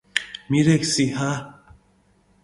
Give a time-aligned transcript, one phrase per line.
[0.49, 1.31] მირექ სი ჰა?